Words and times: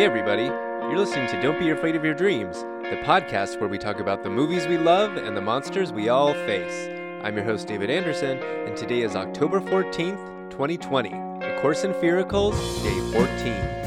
Hey, 0.00 0.06
everybody. 0.06 0.44
You're 0.44 0.98
listening 0.98 1.28
to 1.28 1.42
Don't 1.42 1.60
Be 1.60 1.68
Afraid 1.68 1.94
of 1.94 2.02
Your 2.02 2.14
Dreams, 2.14 2.62
the 2.84 3.02
podcast 3.04 3.60
where 3.60 3.68
we 3.68 3.76
talk 3.76 4.00
about 4.00 4.22
the 4.22 4.30
movies 4.30 4.66
we 4.66 4.78
love 4.78 5.18
and 5.18 5.36
the 5.36 5.42
monsters 5.42 5.92
we 5.92 6.08
all 6.08 6.32
face. 6.32 6.88
I'm 7.22 7.36
your 7.36 7.44
host, 7.44 7.66
David 7.68 7.90
Anderson, 7.90 8.38
and 8.42 8.74
today 8.74 9.02
is 9.02 9.14
October 9.14 9.60
14th, 9.60 10.48
2020. 10.48 11.10
A 11.10 11.60
Course 11.60 11.84
in 11.84 11.92
Fearacles, 11.92 12.82
Day 12.82 12.98
14. 13.12 13.80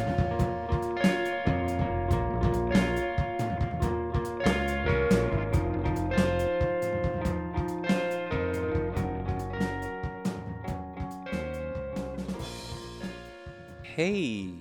Hey, 13.82 14.54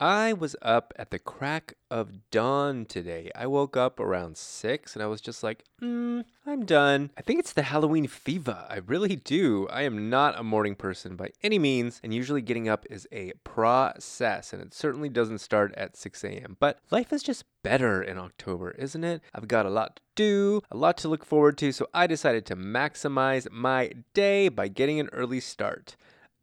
I 0.00 0.32
was 0.32 0.56
up 0.62 0.94
at 0.96 1.10
the 1.10 1.18
crack 1.18 1.74
of 1.90 2.30
dawn 2.30 2.86
today. 2.86 3.30
I 3.34 3.46
woke 3.46 3.76
up 3.76 4.00
around 4.00 4.38
6 4.38 4.96
and 4.96 5.02
I 5.02 5.06
was 5.06 5.20
just 5.20 5.42
like, 5.42 5.62
mm, 5.82 6.24
I'm 6.46 6.64
done. 6.64 7.10
I 7.18 7.20
think 7.20 7.38
it's 7.38 7.52
the 7.52 7.64
Halloween 7.64 8.06
fever. 8.06 8.64
I 8.70 8.76
really 8.86 9.14
do. 9.14 9.68
I 9.68 9.82
am 9.82 10.08
not 10.08 10.40
a 10.40 10.42
morning 10.42 10.74
person 10.74 11.16
by 11.16 11.32
any 11.42 11.58
means, 11.58 12.00
and 12.02 12.14
usually 12.14 12.40
getting 12.40 12.66
up 12.66 12.86
is 12.88 13.06
a 13.12 13.32
process, 13.44 14.54
and 14.54 14.62
it 14.62 14.72
certainly 14.72 15.10
doesn't 15.10 15.40
start 15.40 15.74
at 15.76 15.98
6 15.98 16.24
a.m. 16.24 16.56
But 16.58 16.78
life 16.90 17.12
is 17.12 17.22
just 17.22 17.44
better 17.62 18.02
in 18.02 18.16
October, 18.18 18.70
isn't 18.70 19.04
it? 19.04 19.20
I've 19.34 19.48
got 19.48 19.66
a 19.66 19.70
lot 19.70 19.96
to 19.96 20.02
do, 20.16 20.62
a 20.70 20.78
lot 20.78 20.96
to 20.98 21.08
look 21.08 21.26
forward 21.26 21.58
to, 21.58 21.72
so 21.72 21.88
I 21.92 22.06
decided 22.06 22.46
to 22.46 22.56
maximize 22.56 23.50
my 23.50 23.92
day 24.14 24.48
by 24.48 24.68
getting 24.68 24.98
an 24.98 25.10
early 25.12 25.40
start. 25.40 25.96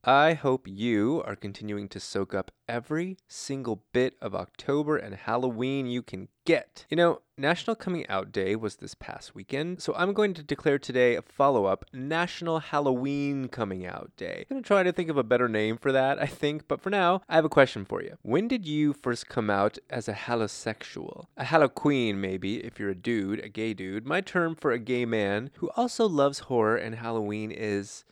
I 0.08 0.36
hope 0.36 0.70
you 0.70 1.22
are 1.26 1.36
continuing 1.36 1.90
to 1.90 2.00
soak 2.00 2.34
up 2.34 2.50
every 2.70 3.18
single 3.28 3.84
bit 3.92 4.16
of 4.22 4.34
October 4.34 4.96
and 4.96 5.14
Halloween 5.14 5.86
you 5.86 6.02
can 6.02 6.30
get. 6.46 6.86
You 6.90 6.96
know, 6.96 7.20
National 7.38 7.76
Coming 7.76 8.08
Out 8.08 8.32
Day 8.32 8.55
was 8.55 8.77
this 8.77 8.96
past 8.96 9.36
weekend, 9.36 9.82
so 9.82 9.94
I'm 9.98 10.14
going 10.14 10.34
to 10.36 10.44
declare 10.44 10.80
today 10.80 11.16
a 11.16 11.22
follow 11.22 11.66
up 11.66 11.84
National 11.91 12.60
Halloween 12.60 13.49
Coming 13.49 13.86
Out 13.86 14.14
Day. 14.16 14.46
I'm 14.49 14.55
going 14.55 14.64
to 14.64 14.68
try 14.68 14.82
to 14.82 14.94
think 14.94 15.10
of 15.10 15.18
a 15.18 15.24
better 15.24 15.49
name 15.49 15.77
for 15.77 15.91
that, 15.91 16.21
I 16.21 16.26
think, 16.26 16.70
but 16.70 16.80
for 16.80 16.90
now, 16.90 17.21
I 17.27 17.36
have 17.36 17.44
a 17.44 17.49
question 17.49 17.84
for 17.84 18.02
you. 18.02 18.16
When 18.21 18.48
did 18.48 18.66
you 18.66 18.94
first 18.94 19.27
come 19.27 19.49
out 19.49 19.77
as 19.90 20.08
a 20.08 20.14
halosexual? 20.14 21.26
A 21.36 21.44
haloqueen, 21.44 22.16
maybe, 22.16 22.64
if 22.64 22.80
you're 22.80 22.92
a 22.92 22.96
dude, 22.96 23.44
a 23.44 23.49
gay 23.49 23.74
dude. 23.74 24.08
My 24.08 24.21
term 24.21 24.55
for 24.55 24.71
a 24.71 24.80
gay 24.80 25.04
man 25.04 25.52
who 25.55 25.70
also 25.76 26.08
loves 26.08 26.40
horror 26.48 26.77
and 26.77 26.96
Halloween 26.96 27.52
is. 27.52 28.05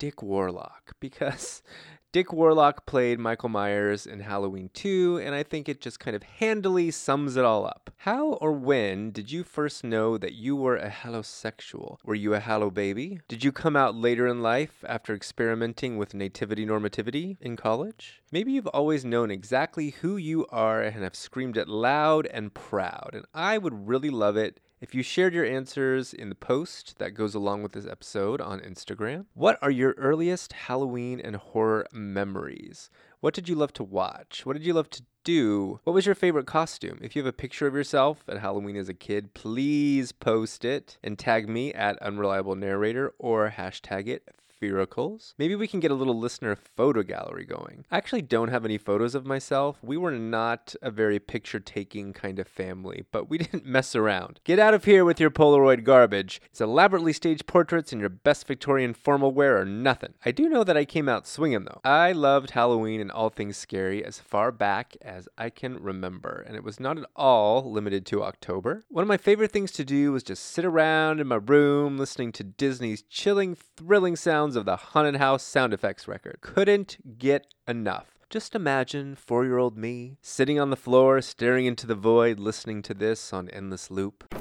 Dick 0.00 0.22
Warlock 0.22 0.96
because 0.98 1.62
Dick 2.12 2.32
Warlock 2.32 2.86
played 2.86 3.20
Michael 3.20 3.50
Myers 3.50 4.06
in 4.06 4.20
Halloween 4.20 4.70
2, 4.72 5.20
and 5.22 5.34
I 5.34 5.42
think 5.42 5.68
it 5.68 5.82
just 5.82 6.00
kind 6.00 6.16
of 6.16 6.22
handily 6.22 6.90
sums 6.90 7.36
it 7.36 7.44
all 7.44 7.66
up. 7.66 7.90
How 7.98 8.32
or 8.40 8.50
when 8.50 9.10
did 9.10 9.30
you 9.30 9.44
first 9.44 9.84
know 9.84 10.16
that 10.16 10.32
you 10.32 10.56
were 10.56 10.76
a 10.76 10.88
halosexual? 10.88 11.98
Were 12.02 12.14
you 12.14 12.32
a 12.32 12.40
hallow 12.40 12.70
baby? 12.70 13.20
Did 13.28 13.44
you 13.44 13.52
come 13.52 13.76
out 13.76 13.94
later 13.94 14.26
in 14.26 14.40
life 14.40 14.82
after 14.88 15.14
experimenting 15.14 15.98
with 15.98 16.14
nativity 16.14 16.64
normativity 16.64 17.36
in 17.42 17.58
college? 17.58 18.22
Maybe 18.32 18.52
you've 18.52 18.66
always 18.68 19.04
known 19.04 19.30
exactly 19.30 19.90
who 20.00 20.16
you 20.16 20.46
are 20.48 20.80
and 20.80 21.04
have 21.04 21.14
screamed 21.14 21.58
it 21.58 21.68
loud 21.68 22.26
and 22.26 22.54
proud, 22.54 23.10
and 23.12 23.26
I 23.34 23.58
would 23.58 23.86
really 23.86 24.10
love 24.10 24.38
it 24.38 24.60
if 24.80 24.94
you 24.94 25.02
shared 25.02 25.34
your 25.34 25.44
answers 25.44 26.14
in 26.14 26.30
the 26.30 26.34
post 26.34 26.98
that 26.98 27.12
goes 27.12 27.34
along 27.34 27.62
with 27.62 27.72
this 27.72 27.86
episode 27.86 28.40
on 28.40 28.60
Instagram, 28.60 29.26
what 29.34 29.58
are 29.60 29.70
your 29.70 29.92
earliest 29.98 30.54
Halloween 30.54 31.20
and 31.20 31.36
horror 31.36 31.86
memories? 31.92 32.88
What 33.20 33.34
did 33.34 33.46
you 33.46 33.54
love 33.54 33.74
to 33.74 33.84
watch? 33.84 34.46
What 34.46 34.54
did 34.54 34.64
you 34.64 34.72
love 34.72 34.88
to 34.90 35.02
do? 35.22 35.80
What 35.84 35.92
was 35.92 36.06
your 36.06 36.14
favorite 36.14 36.46
costume? 36.46 36.98
If 37.02 37.14
you 37.14 37.20
have 37.22 37.28
a 37.28 37.36
picture 37.36 37.66
of 37.66 37.74
yourself 37.74 38.24
at 38.26 38.38
Halloween 38.38 38.76
as 38.76 38.88
a 38.88 38.94
kid, 38.94 39.34
please 39.34 40.12
post 40.12 40.64
it 40.64 40.96
and 41.04 41.18
tag 41.18 41.46
me 41.46 41.74
at 41.74 42.00
Unreliable 42.00 42.54
Narrator 42.54 43.12
or 43.18 43.50
hashtag 43.50 44.08
it 44.08 44.30
Fearacles. 44.60 45.34
Maybe 45.38 45.54
we 45.54 45.66
can 45.66 45.80
get 45.80 45.90
a 45.90 45.94
little 45.94 46.18
listener 46.18 46.56
photo 46.56 47.02
gallery 47.02 47.44
going. 47.44 47.84
I 47.90 47.96
actually 47.96 48.22
don't 48.22 48.48
have 48.48 48.64
any 48.64 48.78
photos 48.78 49.14
of 49.14 49.24
myself. 49.24 49.78
We 49.82 49.96
were 49.96 50.12
not 50.12 50.74
a 50.82 50.90
very 50.90 51.18
picture 51.18 51.60
taking 51.60 52.12
kind 52.12 52.38
of 52.38 52.46
family, 52.46 53.04
but 53.10 53.30
we 53.30 53.38
didn't 53.38 53.66
mess 53.66 53.96
around. 53.96 54.40
Get 54.44 54.58
out 54.58 54.74
of 54.74 54.84
here 54.84 55.04
with 55.04 55.20
your 55.20 55.30
Polaroid 55.30 55.84
garbage. 55.84 56.40
It's 56.50 56.60
elaborately 56.60 57.12
staged 57.12 57.46
portraits 57.46 57.92
and 57.92 58.00
your 58.00 58.10
best 58.10 58.46
Victorian 58.46 58.94
formal 58.94 59.32
wear 59.32 59.58
or 59.58 59.64
nothing. 59.64 60.14
I 60.24 60.30
do 60.30 60.48
know 60.48 60.64
that 60.64 60.76
I 60.76 60.84
came 60.84 61.08
out 61.08 61.26
swinging 61.26 61.64
though. 61.64 61.80
I 61.84 62.12
loved 62.12 62.50
Halloween 62.50 63.00
and 63.00 63.10
all 63.10 63.30
things 63.30 63.56
scary 63.56 64.04
as 64.04 64.18
far 64.18 64.52
back 64.52 64.96
as 65.02 65.28
I 65.38 65.50
can 65.50 65.82
remember, 65.82 66.44
and 66.46 66.56
it 66.56 66.64
was 66.64 66.78
not 66.78 66.98
at 66.98 67.08
all 67.16 67.70
limited 67.70 68.04
to 68.06 68.22
October. 68.22 68.84
One 68.88 69.02
of 69.02 69.08
my 69.08 69.16
favorite 69.16 69.52
things 69.52 69.72
to 69.72 69.84
do 69.84 70.12
was 70.12 70.22
just 70.22 70.44
sit 70.44 70.64
around 70.64 71.20
in 71.20 71.26
my 71.26 71.36
room 71.36 71.96
listening 71.98 72.32
to 72.32 72.44
Disney's 72.44 73.02
chilling, 73.02 73.54
thrilling 73.54 74.16
sounds 74.16 74.49
of 74.56 74.64
the 74.64 74.76
Haunted 74.76 75.16
House 75.16 75.42
sound 75.42 75.72
effects 75.72 76.06
record. 76.08 76.38
Couldn't 76.40 77.18
get 77.18 77.46
enough. 77.66 78.06
Just 78.28 78.54
imagine 78.54 79.16
four 79.16 79.44
year 79.44 79.58
old 79.58 79.76
me 79.76 80.16
sitting 80.22 80.60
on 80.60 80.70
the 80.70 80.76
floor, 80.76 81.20
staring 81.20 81.66
into 81.66 81.86
the 81.86 81.94
void, 81.94 82.38
listening 82.38 82.82
to 82.82 82.94
this 82.94 83.32
on 83.32 83.48
endless 83.50 83.90
loop. 83.90 84.34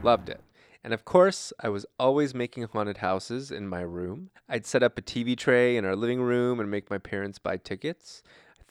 Loved 0.09 0.29
it. 0.29 0.41
And 0.83 0.91
of 0.91 1.05
course, 1.05 1.53
I 1.59 1.69
was 1.69 1.85
always 1.99 2.33
making 2.33 2.63
haunted 2.63 2.97
houses 2.97 3.51
in 3.51 3.67
my 3.67 3.81
room. 3.81 4.31
I'd 4.49 4.65
set 4.65 4.81
up 4.81 4.97
a 4.97 5.03
TV 5.03 5.37
tray 5.37 5.77
in 5.77 5.85
our 5.85 5.95
living 5.95 6.19
room 6.19 6.59
and 6.59 6.71
make 6.71 6.89
my 6.89 6.97
parents 6.97 7.37
buy 7.37 7.57
tickets. 7.57 8.23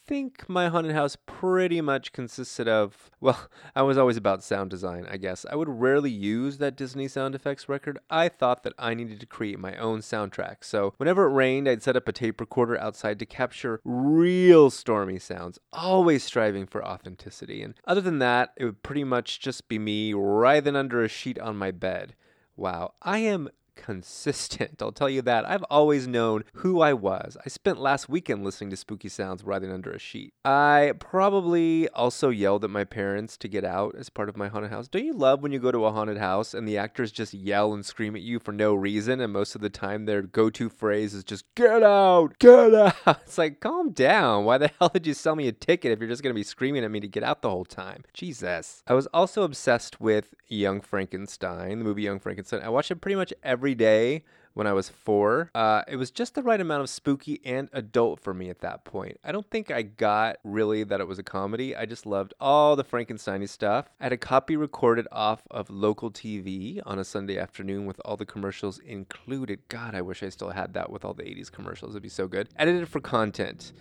I 0.09 0.11
think 0.11 0.49
my 0.49 0.69
haunted 0.69 0.95
house 0.95 1.19
pretty 1.27 1.83
much 1.83 2.13
consisted 2.13 2.67
of, 2.67 3.11
well, 3.21 3.51
I 3.77 3.83
was 3.83 3.99
always 3.99 4.17
about 4.17 4.43
sound 4.43 4.71
design, 4.71 5.07
I 5.11 5.19
guess. 5.19 5.45
I 5.51 5.55
would 5.55 5.69
rarely 5.69 6.11
use 6.11 6.57
that 6.57 6.79
Disney 6.79 7.09
sound 7.09 7.35
effects 7.35 7.69
record. 7.69 7.99
I 8.09 8.31
thought 8.31 8.63
that 8.63 8.73
I 8.79 8.95
needed 8.95 9.21
to 9.21 9.27
create 9.27 9.59
my 9.59 9.77
own 9.77 9.99
soundtrack. 9.99 10.65
So 10.65 10.95
whenever 10.97 11.27
it 11.27 11.35
rained, 11.35 11.69
I'd 11.69 11.83
set 11.83 11.95
up 11.95 12.09
a 12.09 12.13
tape 12.13 12.41
recorder 12.41 12.81
outside 12.81 13.19
to 13.19 13.27
capture 13.27 13.83
real 13.85 14.71
stormy 14.71 15.19
sounds, 15.19 15.59
always 15.75 16.25
striving 16.25 16.65
for 16.65 16.83
authenticity. 16.83 17.63
And 17.63 17.75
other 17.87 18.01
than 18.01 18.19
that, 18.19 18.55
it 18.57 18.65
would 18.65 18.83
pretty 18.83 19.05
much 19.05 19.41
just 19.41 19.69
be 19.69 19.79
me 19.79 20.15
writhing 20.15 20.75
under 20.75 21.05
a 21.05 21.09
sheet 21.09 21.39
on 21.39 21.59
my 21.59 21.71
bed. 21.71 22.15
Wow, 22.57 22.95
I 23.03 23.19
am 23.19 23.51
consistent. 23.79 24.83
I'll 24.83 24.93
tell 24.93 25.09
you 25.09 25.23
that. 25.23 25.49
I've 25.49 25.63
always 25.71 26.07
known 26.07 26.45
who 26.55 26.81
I 26.81 26.93
was. 26.93 27.37
I 27.45 27.49
spent 27.49 27.81
last 27.81 28.09
weekend 28.09 28.45
listening 28.45 28.71
to 28.71 28.77
spooky 28.77 29.09
sounds 29.09 29.45
writhing 29.45 29.73
under 29.73 29.91
a 29.91 29.99
sheet. 29.99 30.35
I 30.45 30.93
probably 30.99 31.89
also 31.91 32.29
yelled 32.29 32.65
at 32.65 32.71
my 32.71 32.85
parents 32.85 33.37
to 33.39 33.49
get 33.49 33.65
out 33.65 33.95
as 33.97 34.11
part 34.11 34.29
of 34.29 34.37
my 34.37 34.49
haunted 34.49 34.71
house. 34.71 34.89
Don't 34.89 35.05
you 35.05 35.15
love 35.15 35.43
when 35.43 35.53
you 35.53 35.59
go 35.59 35.73
to 35.73 35.85
a 35.87 35.93
haunted 35.93 36.19
house 36.19 36.53
and 36.55 36.67
the 36.67 36.77
actors 36.77 37.13
just 37.13 37.33
yell 37.33 37.73
and 37.73 37.87
scream 37.87 38.17
at 38.17 38.23
you 38.23 38.39
for 38.39 38.53
no 38.53 38.75
reason? 38.75 39.21
And 39.21 39.33
most 39.33 39.55
of 39.55 39.61
the 39.61 39.71
time, 39.71 40.05
their 40.05 40.23
go 40.23 40.51
to 40.51 40.69
phrase 40.69 41.15
is 41.15 41.25
just, 41.25 41.45
get 41.55 41.83
out, 41.83 42.39
get 42.39 42.75
out. 42.75 42.95
It's 43.29 43.39
like, 43.39 43.61
calm 43.61 43.91
down. 43.91 44.45
Why 44.45 44.59
the 44.59 44.71
hell 44.79 44.91
did 44.93 45.07
you 45.07 45.15
sell 45.15 45.37
me 45.37 45.49
a 45.49 45.53
ticket 45.53 45.93
if 45.93 45.99
you're 45.99 46.09
just 46.09 46.23
going 46.23 46.35
to 46.35 46.39
be 46.39 46.43
screaming 46.43 46.85
at 46.85 46.91
me 46.91 47.01
to 47.01 47.09
get 47.09 47.23
out 47.23 47.43
the 47.43 47.51
whole 47.51 47.65
time? 47.65 48.05
Jesus. 48.13 48.83
I 48.87 48.95
was 48.95 49.07
also 49.09 49.43
obsessed 49.43 50.01
with 50.01 50.35
Young 50.49 50.81
Frankenstein, 50.81 51.79
the 51.79 51.85
movie 51.85 52.03
Young 52.03 52.19
Frankenstein. 52.19 52.63
I 52.63 52.69
watched 52.69 52.91
it 52.91 53.01
pretty 53.01 53.17
much 53.17 53.33
every 53.43 53.68
day 53.75 54.25
when 54.59 54.67
I 54.67 54.73
was 54.73 54.89
four. 54.89 55.53
Uh, 55.55 55.83
it 55.87 55.95
was 55.95 56.11
just 56.11 56.35
the 56.35 56.43
right 56.43 56.61
amount 56.61 56.83
of 56.83 56.91
spooky 56.91 57.41
and 57.45 57.69
adult 57.73 58.19
for 58.19 58.35
me 58.35 58.51
at 58.51 58.59
that 58.59 58.85
point. 58.85 59.21
I 59.23 59.31
don't 59.31 59.49
think 59.49 59.71
I 59.71 59.83
got 59.83 60.39
really 60.43 60.83
that 60.83 61.01
it 61.01 61.07
was 61.07 61.21
a 61.21 61.23
comedy. 61.23 61.77
I 61.77 61.87
just 61.87 62.07
loved 62.07 62.35
all 62.41 62.75
the 62.75 62.83
Frankenstein 62.83 63.47
stuff. 63.47 63.89
I 64.01 64.05
had 64.05 64.13
a 64.13 64.17
copy 64.17 64.57
recorded 64.57 65.07
off 65.13 65.45
of 65.49 65.71
local 65.71 66.11
TV 66.11 66.81
on 66.85 66.99
a 66.99 67.05
Sunday 67.05 67.39
afternoon 67.39 67.87
with 67.87 68.01
all 68.05 68.17
the 68.17 68.27
commercials 68.27 68.81
included. 68.81 69.61
God, 69.69 69.95
I 69.95 70.03
wish 70.03 70.25
I 70.25 70.29
still 70.29 70.51
had 70.51 70.75
that 70.75 70.91
with 70.91 71.05
all 71.05 71.15
the 71.15 71.23
80s 71.23 71.53
commercials. 71.53 71.93
It'd 71.93 72.03
be 72.03 72.09
so 72.09 72.27
good. 72.27 72.49
Edited 72.57 72.89
for 72.89 73.01
content. 73.01 73.73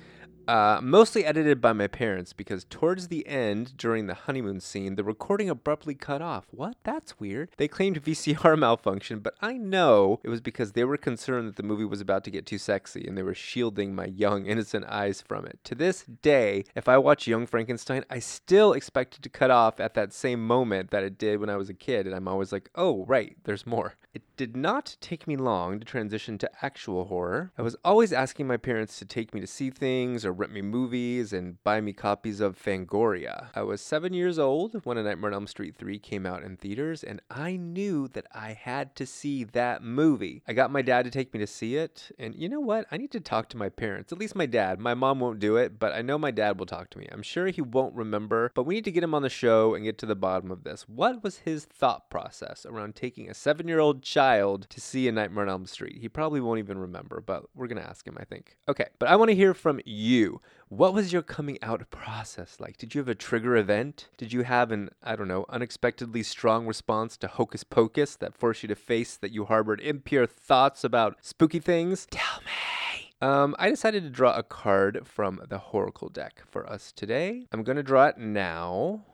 Uh, 0.47 0.79
mostly 0.81 1.25
edited 1.25 1.59
by 1.59 1.73
my 1.73 1.87
parents 1.87 2.31
because 2.31 2.63
towards 2.63 3.09
the 3.09 3.27
end, 3.27 3.75
during 3.77 4.07
the 4.07 4.13
honeymoon 4.13 4.59
scene, 4.59 4.95
the 4.95 5.03
recording 5.03 5.49
abruptly 5.49 5.93
cut 5.93 6.21
off. 6.21 6.45
What? 6.51 6.77
That's 6.83 7.19
weird. 7.19 7.49
They 7.57 7.67
claimed 7.67 8.01
VCR 8.01 8.57
malfunction, 8.59 9.19
but 9.19 9.35
I 9.41 9.53
know 9.53 10.19
it 10.23 10.29
was 10.29 10.41
because 10.41 10.71
they 10.71 10.85
were 10.85 10.97
concerned 10.97 11.47
that 11.47 11.57
the 11.57 11.63
movie 11.63 11.85
was 11.85 12.01
about 12.01 12.23
to 12.25 12.31
get 12.31 12.45
too 12.45 12.57
sexy 12.57 13.05
and 13.05 13.17
they 13.17 13.23
were 13.23 13.33
shielding 13.33 13.93
my 13.93 14.05
young, 14.05 14.45
innocent 14.45 14.85
eyes 14.85 15.21
from 15.21 15.45
it. 15.45 15.59
To 15.65 15.75
this 15.75 16.03
day, 16.03 16.63
if 16.75 16.87
I 16.87 16.97
watch 16.97 17.27
Young 17.27 17.45
Frankenstein, 17.45 18.05
I 18.09 18.19
still 18.19 18.73
expect 18.73 19.15
it 19.15 19.23
to 19.23 19.29
cut 19.29 19.51
off 19.51 19.79
at 19.79 19.95
that 19.95 20.13
same 20.13 20.45
moment 20.45 20.91
that 20.91 21.03
it 21.03 21.17
did 21.17 21.39
when 21.39 21.49
I 21.49 21.57
was 21.57 21.69
a 21.69 21.73
kid, 21.73 22.07
and 22.07 22.15
I'm 22.15 22.27
always 22.27 22.51
like, 22.51 22.69
oh, 22.75 23.05
right, 23.05 23.35
there's 23.43 23.67
more. 23.67 23.95
It 24.13 24.21
did 24.37 24.55
not 24.55 24.95
take 25.01 25.27
me 25.27 25.35
long 25.35 25.79
to 25.79 25.85
transition 25.85 26.37
to 26.37 26.49
actual 26.61 27.05
horror. 27.05 27.51
I 27.57 27.63
was 27.63 27.75
always 27.83 28.13
asking 28.13 28.47
my 28.47 28.57
parents 28.57 28.99
to 28.99 29.05
take 29.05 29.33
me 29.33 29.41
to 29.41 29.47
see 29.47 29.71
things 29.71 30.23
or 30.23 30.31
rent 30.31 30.53
me 30.53 30.61
movies 30.61 31.33
and 31.33 31.61
buy 31.63 31.81
me 31.81 31.91
copies 31.91 32.39
of 32.39 32.57
Fangoria. 32.57 33.47
I 33.55 33.63
was 33.63 33.81
seven 33.81 34.13
years 34.13 34.37
old 34.37 34.85
when 34.85 34.97
A 34.97 35.03
Nightmare 35.03 35.31
on 35.31 35.33
Elm 35.33 35.47
Street 35.47 35.75
3 35.75 35.97
came 35.99 36.25
out 36.25 36.43
in 36.43 36.55
theaters, 36.55 37.03
and 37.03 37.21
I 37.31 37.57
knew 37.57 38.07
that 38.09 38.27
I 38.31 38.53
had 38.53 38.95
to 38.97 39.05
see 39.05 39.43
that 39.43 39.83
movie. 39.83 40.43
I 40.47 40.53
got 40.53 40.71
my 40.71 40.83
dad 40.83 41.05
to 41.05 41.11
take 41.11 41.33
me 41.33 41.39
to 41.39 41.47
see 41.47 41.75
it, 41.75 42.11
and 42.19 42.35
you 42.35 42.47
know 42.47 42.59
what? 42.59 42.85
I 42.91 42.97
need 42.97 43.11
to 43.11 43.19
talk 43.19 43.49
to 43.49 43.57
my 43.57 43.69
parents, 43.69 44.11
at 44.11 44.19
least 44.19 44.35
my 44.35 44.45
dad. 44.45 44.79
My 44.79 44.93
mom 44.93 45.19
won't 45.19 45.39
do 45.39 45.57
it, 45.57 45.79
but 45.79 45.93
I 45.93 46.03
know 46.03 46.19
my 46.19 46.31
dad 46.31 46.59
will 46.59 46.67
talk 46.67 46.91
to 46.91 46.99
me. 46.99 47.07
I'm 47.11 47.23
sure 47.23 47.47
he 47.47 47.61
won't 47.61 47.95
remember, 47.95 48.51
but 48.53 48.63
we 48.63 48.75
need 48.75 48.85
to 48.85 48.91
get 48.91 49.03
him 49.03 49.15
on 49.15 49.23
the 49.23 49.29
show 49.29 49.73
and 49.73 49.83
get 49.83 49.97
to 49.99 50.05
the 50.05 50.15
bottom 50.15 50.51
of 50.51 50.63
this. 50.63 50.87
What 50.87 51.23
was 51.23 51.39
his 51.39 51.65
thought 51.65 52.09
process 52.11 52.65
around 52.65 52.95
taking 52.95 53.29
a 53.29 53.33
seven 53.33 53.67
year 53.67 53.79
old 53.79 54.03
child 54.27 54.69
to 54.69 54.81
see 54.81 55.07
A 55.07 55.11
Nightmare 55.11 55.43
on 55.43 55.49
Elm 55.49 55.65
Street? 55.65 55.97
He 56.01 56.09
probably 56.09 56.41
won't 56.41 56.59
even 56.59 56.77
remember, 56.77 57.21
but 57.25 57.45
we're 57.55 57.67
going 57.67 57.81
to 57.81 57.87
ask 57.87 58.05
him, 58.05 58.17
I 58.19 58.25
think. 58.25 58.57
Okay, 58.67 58.87
but 58.99 59.07
I 59.09 59.15
want 59.15 59.29
to 59.29 59.35
hear 59.35 59.53
from 59.53 59.79
you. 59.85 60.41
What 60.67 60.93
was 60.93 61.13
your 61.13 61.21
coming 61.21 61.57
out 61.61 61.89
process 61.89 62.57
like? 62.59 62.77
Did 62.77 62.93
you 62.93 62.99
have 62.99 63.07
a 63.07 63.15
trigger 63.15 63.55
event? 63.55 64.09
Did 64.17 64.33
you 64.33 64.43
have 64.43 64.71
an, 64.71 64.89
I 65.01 65.15
don't 65.15 65.29
know, 65.29 65.45
unexpectedly 65.47 66.23
strong 66.23 66.67
response 66.67 67.15
to 67.17 67.27
Hocus 67.27 67.63
Pocus 67.63 68.17
that 68.17 68.35
forced 68.35 68.63
you 68.63 68.67
to 68.67 68.75
face 68.75 69.15
that 69.15 69.31
you 69.31 69.45
harbored 69.45 69.79
impure 69.79 70.25
thoughts 70.25 70.83
about 70.83 71.17
spooky 71.21 71.59
things? 71.59 72.07
Tell 72.11 72.41
me. 72.41 73.11
Um, 73.19 73.55
I 73.57 73.69
decided 73.69 74.03
to 74.03 74.09
draw 74.09 74.35
a 74.35 74.43
card 74.43 75.07
from 75.07 75.41
the 75.47 75.57
Horacle 75.57 76.11
deck 76.11 76.43
for 76.45 76.69
us 76.69 76.91
today. 76.91 77.47
I'm 77.51 77.63
going 77.63 77.77
to 77.77 77.83
draw 77.83 78.07
it 78.07 78.17
now. 78.17 79.05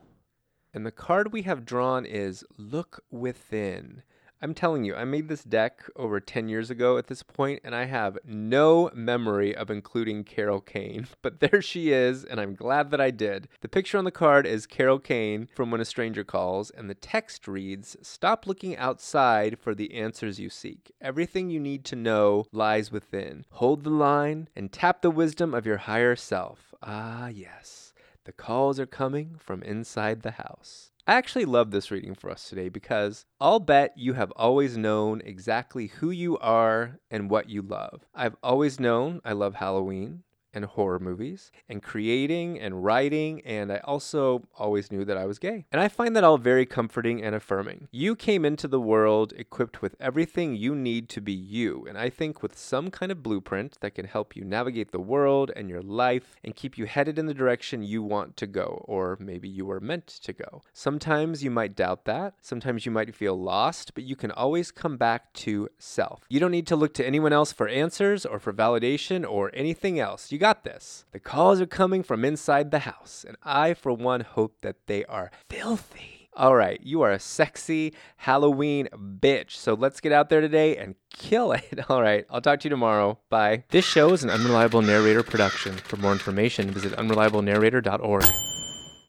And 0.73 0.85
the 0.85 0.91
card 0.91 1.31
we 1.31 1.43
have 1.43 1.65
drawn 1.65 2.03
is 2.03 2.43
Look 2.57 3.03
Within. 3.11 4.01
I'm 4.43 4.53
telling 4.53 4.83
you, 4.83 4.93
I 4.93 5.05
made 5.05 5.29
this 5.29 5.45
deck 5.45 5.83
over 5.95 6.19
10 6.19 6.49
years 6.49 6.69
ago 6.69 6.97
at 6.97 7.07
this 7.07 7.23
point, 7.23 7.61
and 7.63 7.73
I 7.73 7.85
have 7.85 8.17
no 8.25 8.91
memory 8.93 9.55
of 9.55 9.71
including 9.71 10.25
Carol 10.25 10.59
Kane. 10.59 11.07
But 11.21 11.39
there 11.39 11.61
she 11.61 11.93
is, 11.93 12.25
and 12.25 12.41
I'm 12.41 12.53
glad 12.53 12.91
that 12.91 12.99
I 12.99 13.09
did. 13.09 13.47
The 13.61 13.69
picture 13.69 13.97
on 13.97 14.03
the 14.03 14.11
card 14.11 14.45
is 14.45 14.65
Carol 14.65 14.99
Kane 14.99 15.47
from 15.55 15.71
When 15.71 15.79
a 15.79 15.85
Stranger 15.85 16.25
Calls, 16.25 16.69
and 16.71 16.89
the 16.89 16.93
text 16.93 17.47
reads 17.47 17.95
Stop 18.01 18.45
looking 18.45 18.75
outside 18.75 19.57
for 19.57 19.73
the 19.73 19.93
answers 19.93 20.41
you 20.41 20.49
seek. 20.49 20.91
Everything 20.99 21.49
you 21.49 21.61
need 21.61 21.85
to 21.85 21.95
know 21.95 22.43
lies 22.51 22.91
within. 22.91 23.45
Hold 23.51 23.85
the 23.85 23.91
line 23.91 24.49
and 24.57 24.73
tap 24.73 25.01
the 25.01 25.09
wisdom 25.09 25.53
of 25.53 25.65
your 25.65 25.77
higher 25.77 26.17
self. 26.17 26.73
Ah, 26.83 27.29
yes. 27.29 27.93
The 28.25 28.33
calls 28.33 28.77
are 28.77 28.85
coming 28.85 29.35
from 29.39 29.63
inside 29.63 30.21
the 30.21 30.31
house. 30.31 30.91
I 31.05 31.15
actually 31.15 31.43
love 31.43 31.71
this 31.71 31.91
reading 31.91 32.15
for 32.15 32.29
us 32.29 32.47
today 32.47 32.69
because 32.69 33.25
I'll 33.41 33.59
bet 33.59 33.91
you 33.97 34.13
have 34.13 34.31
always 34.37 34.77
known 34.77 35.21
exactly 35.25 35.87
who 35.87 36.11
you 36.11 36.37
are 36.37 36.97
and 37.11 37.29
what 37.29 37.49
you 37.49 37.61
love. 37.61 38.05
I've 38.15 38.37
always 38.41 38.79
known 38.79 39.19
I 39.25 39.33
love 39.33 39.55
Halloween 39.55 40.23
and 40.53 40.65
horror 40.65 40.99
movies 40.99 41.51
and 41.67 41.81
creating 41.81 42.59
and 42.59 42.83
writing, 42.83 43.41
and 43.45 43.71
I 43.71 43.77
also 43.83 44.43
always 44.57 44.91
knew 44.91 45.05
that 45.05 45.17
I 45.17 45.25
was 45.25 45.39
gay. 45.39 45.65
And 45.71 45.81
I 45.81 45.87
find 45.87 46.15
that 46.15 46.23
all 46.23 46.37
very 46.37 46.65
comforting 46.65 47.23
and 47.23 47.35
affirming. 47.35 47.87
You 47.91 48.15
came 48.15 48.45
into 48.45 48.67
the 48.67 48.79
world 48.79 49.33
equipped 49.35 49.81
with 49.81 49.95
everything 49.99 50.55
you 50.55 50.75
need 50.75 51.09
to 51.09 51.21
be 51.21 51.33
you, 51.33 51.85
and 51.87 51.97
I 51.97 52.09
think 52.09 52.41
with 52.41 52.57
some 52.57 52.91
kind 52.91 53.11
of 53.11 53.23
blueprint 53.23 53.77
that 53.81 53.95
can 53.95 54.05
help 54.05 54.35
you 54.35 54.43
navigate 54.43 54.91
the 54.91 54.99
world 54.99 55.51
and 55.55 55.69
your 55.69 55.81
life 55.81 56.35
and 56.43 56.55
keep 56.55 56.77
you 56.77 56.85
headed 56.85 57.17
in 57.17 57.25
the 57.25 57.33
direction 57.33 57.83
you 57.83 58.03
want 58.03 58.37
to 58.37 58.47
go, 58.47 58.83
or 58.87 59.17
maybe 59.19 59.47
you 59.47 59.65
were 59.65 59.79
meant 59.79 60.07
to 60.07 60.33
go. 60.33 60.61
Sometimes 60.73 61.43
you 61.43 61.51
might 61.51 61.75
doubt 61.75 62.05
that, 62.05 62.35
sometimes 62.41 62.85
you 62.85 62.91
might 62.91 63.15
feel 63.15 63.39
lost, 63.39 63.93
but 63.93 64.03
you 64.03 64.15
can 64.15 64.31
always 64.31 64.71
come 64.71 64.97
back 64.97 65.31
to 65.33 65.69
self. 65.77 66.21
You 66.29 66.39
don't 66.39 66.51
need 66.51 66.67
to 66.67 66.75
look 66.75 66.93
to 66.95 67.05
anyone 67.05 67.33
else 67.33 67.51
for 67.51 67.67
answers 67.67 68.25
or 68.25 68.39
for 68.39 68.53
validation 68.53 69.29
or 69.29 69.51
anything 69.53 69.99
else. 69.99 70.31
You 70.31 70.37
got 70.43 70.65
this. 70.65 71.05
The 71.13 71.21
calls 71.21 71.61
are 71.61 71.65
coming 71.65 72.03
from 72.03 72.25
inside 72.25 72.69
the 72.69 72.79
house, 72.79 73.23
and 73.25 73.37
I, 73.43 73.73
for 73.73 73.93
one, 73.93 74.19
hope 74.19 74.57
that 74.59 74.75
they 74.87 75.05
are 75.05 75.31
filthy. 75.49 76.27
All 76.35 76.53
right, 76.53 76.81
you 76.83 77.01
are 77.01 77.13
a 77.13 77.19
sexy 77.19 77.93
Halloween 78.17 78.89
bitch. 78.93 79.51
So 79.51 79.73
let's 79.73 80.01
get 80.01 80.11
out 80.11 80.27
there 80.27 80.41
today 80.41 80.75
and 80.75 80.95
kill 81.13 81.53
it. 81.53 81.79
All 81.89 82.01
right, 82.01 82.25
I'll 82.29 82.41
talk 82.41 82.59
to 82.59 82.65
you 82.65 82.71
tomorrow. 82.71 83.19
Bye. 83.29 83.63
This 83.69 83.85
show 83.85 84.11
is 84.11 84.25
an 84.25 84.29
unreliable 84.29 84.81
narrator 84.81 85.23
production. 85.23 85.77
For 85.77 85.95
more 85.95 86.11
information, 86.11 86.71
visit 86.71 86.91
unreliablenarrator.org. 86.91 88.25